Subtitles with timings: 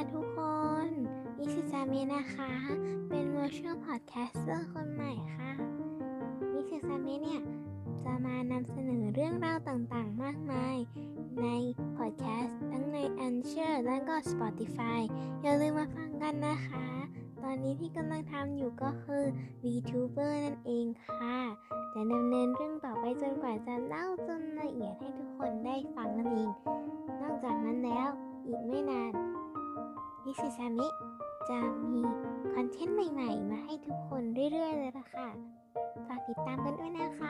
[0.00, 0.40] ดีทุกค
[0.86, 0.88] น
[1.38, 2.52] อิชิซามินะคะ
[3.08, 5.50] เป็น virtual podcaster คนใหม่ค่ะ
[6.54, 7.40] อิชิซามิเนี่ย
[8.04, 10.76] จะมานำเสนอเรื่องราวต่างๆ มากมาย
[11.42, 11.46] ใน
[11.96, 15.00] พอดแคสต์ทั้งใน Anchor และก็ Spotify
[15.42, 16.86] อย่าลืมมาฟังกันนะคะ
[17.42, 19.24] ตอนนี้ที่กำลังทำอยู่ก็คือ
[19.64, 21.36] VTuber นั่นเองค่ะ
[21.94, 26.50] จะดำเนินเรื่องต่อไปจนกว่าจะเล่าจนละเอียดให้ทุกคนได้ฟังนั่นเอง
[27.20, 28.08] นอกจากนั้นแล้ว
[28.46, 28.99] อีกไม่นาน
[30.30, 30.88] นิชิซามิ
[31.50, 31.58] จะ
[31.92, 32.02] มี
[32.52, 35.28] คอนเทนต์ใหม่ ๆ มาให้ทุกคนเรื่อย ๆ เลยละค่ะ
[36.06, 37.20] ฝากติดตามกันด้วยนะค